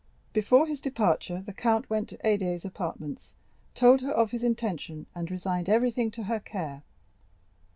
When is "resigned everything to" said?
5.29-6.23